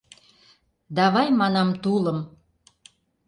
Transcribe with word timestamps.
Давай, 0.99 1.27
манам, 1.39 1.69
тулым! 1.83 2.19